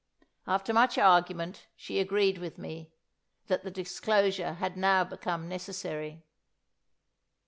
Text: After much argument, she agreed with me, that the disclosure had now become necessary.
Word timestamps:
After 0.47 0.73
much 0.73 0.97
argument, 0.97 1.67
she 1.75 1.99
agreed 1.99 2.39
with 2.39 2.57
me, 2.57 2.89
that 3.45 3.61
the 3.63 3.69
disclosure 3.69 4.53
had 4.53 4.75
now 4.75 5.03
become 5.03 5.47
necessary. 5.47 6.23